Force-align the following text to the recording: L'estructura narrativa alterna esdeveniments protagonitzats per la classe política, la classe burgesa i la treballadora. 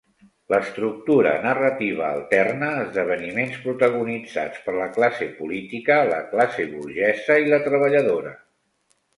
L'estructura 0.51 1.33
narrativa 1.41 2.07
alterna 2.13 2.69
esdeveniments 2.85 3.61
protagonitzats 3.67 4.65
per 4.65 4.75
la 4.79 4.89
classe 4.97 5.29
política, 5.43 5.99
la 6.15 6.23
classe 6.33 6.67
burgesa 6.75 7.41
i 7.45 7.49
la 7.53 7.65
treballadora. 7.69 8.35